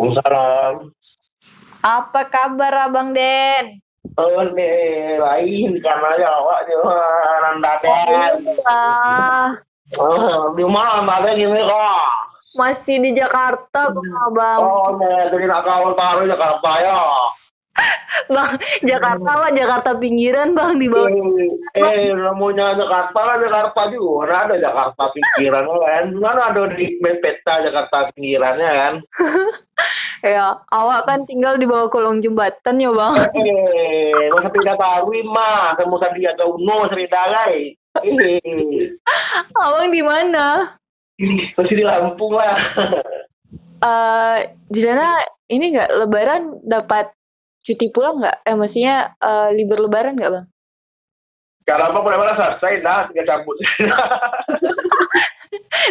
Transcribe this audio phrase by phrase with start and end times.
[0.00, 0.74] Waalaikumsalam.
[1.80, 3.80] Apa kabar Abang Den?
[4.16, 7.00] Oh, nih, lain karena ya awak juga
[7.44, 8.40] Randaden.
[8.64, 9.48] Ah,
[9.98, 12.08] Oh, di mana Randaden ini kok?
[12.50, 14.58] masih di Jakarta Bang Abang.
[14.58, 16.98] Oh, nih, jadi nak kawan baru Jakarta ya.
[18.28, 21.08] Bang, Jakarta lah, Jakarta pinggiran Bang di bawah.
[21.08, 24.26] Eh, eh, namanya Jakarta lah Jakarta juga.
[24.26, 26.04] Mana ada Jakarta pinggiran kan?
[26.12, 28.94] Mana ada di peta Jakarta pinggirannya kan?
[30.34, 33.14] ya, awak kan tinggal di bawah kolong jembatan ya Bang.
[33.32, 37.78] Eh, masa tidak tahu mah, kamu Sandiaga Uno seridagai.
[38.04, 38.98] Eh,
[39.62, 40.76] Abang di mana?
[41.20, 42.56] masih di Lampung lah.
[43.80, 45.20] Eh, di sana
[45.52, 47.12] ini nggak Lebaran dapat
[47.62, 48.36] cuti pulang nggak?
[48.46, 50.46] Eh, maksudnya eh, libur Lebaran nggak Bang?
[51.68, 53.56] Kalau apa boleh mana selesai dah, tinggal cabut.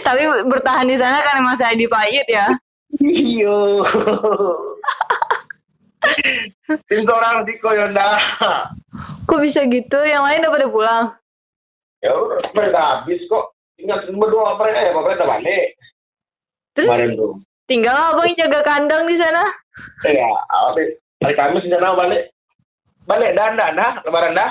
[0.07, 2.45] Tapi bertahan di sana karena masih ada di pahit ya.
[2.99, 3.59] Iyo.
[6.89, 8.09] Tim orang di Koyonda.
[9.29, 9.99] Kok bisa gitu?
[10.03, 11.05] Yang lain udah pada pulang?
[11.99, 13.53] Ya udah, mereka habis kok.
[13.79, 15.67] Tinggal berdua mereka ya, mereka balik.
[16.75, 17.33] Terus Kemarin tuh.
[17.69, 19.43] tinggal abang jaga kandang di sana?
[20.03, 22.23] Ya, habis hari Kamis rencana balik.
[23.05, 24.49] Balik dah, dah, dah, lebaran dah.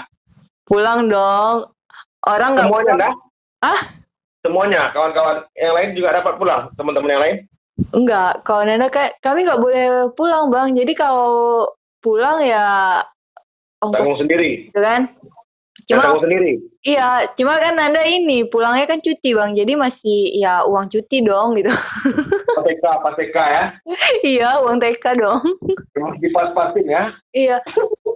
[0.66, 1.70] Pulang dong.
[2.27, 3.00] Orang nggak Semuanya pulang.
[3.00, 3.12] dah.
[3.62, 3.80] Ah?
[4.38, 6.62] Semuanya, kawan-kawan yang lain juga dapat pulang.
[6.75, 7.36] Teman-teman yang lain.
[7.94, 9.86] Enggak, kalau Nana kayak kami nggak boleh
[10.19, 10.75] pulang bang.
[10.75, 11.64] Jadi kalau
[12.02, 12.98] pulang ya
[13.78, 14.66] ongkos Tanggung sendiri.
[14.69, 15.06] gitu kan.
[15.88, 16.58] Cuma tanggung sendiri.
[16.84, 19.55] iya, cuma kan Nanda ini pulangnya kan cuti bang.
[19.55, 21.70] Jadi masih ya uang cuti dong gitu.
[22.79, 23.65] PTK, PTK ya.
[24.23, 25.43] iya, uang TK dong.
[25.95, 27.11] Cuma dipas-pasin ya.
[27.34, 27.59] iya.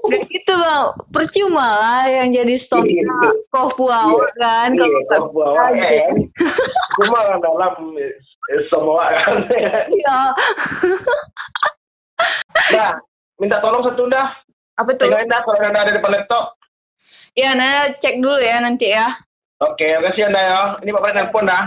[0.03, 3.31] Udah gitu bang, percuma lah yang jadi stoknya Iya.
[3.51, 4.71] kofu awal kan.
[4.75, 5.87] Iya, bawa aja.
[5.87, 6.15] kan.
[6.99, 8.15] Cuma kan dalam eh,
[8.71, 9.35] semua kan.
[9.91, 10.19] Iya.
[12.73, 12.91] Nah,
[13.39, 14.29] minta tolong satu dah.
[14.79, 15.07] Apa tuh?
[15.07, 16.45] Tinggalin dah kalau ada di depan laptop.
[17.33, 19.09] Iya, Nana cek dulu ya nanti ya.
[19.63, 20.61] Oke, makasih anda ya.
[20.83, 21.65] Ini bapak nelpon dah.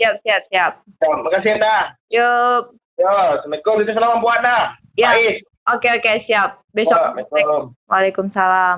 [0.00, 0.72] Siap, siap, siap.
[0.80, 1.76] Ya, makasih anda.
[2.08, 2.62] Yuk.
[2.96, 3.84] Ya, assalamualaikum.
[3.84, 4.72] Itu salam buat anda.
[4.96, 5.12] Ya.
[5.76, 6.64] Oke, oke, siap.
[6.72, 6.96] Besok.
[6.96, 7.76] Waalaikumsalam.
[7.84, 8.76] Waalaikumsalam.